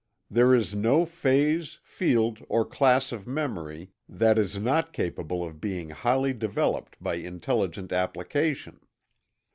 [0.31, 5.91] There is no phase, field, or class of memory that is not capable of being
[5.91, 8.79] highly developed by intelligent application.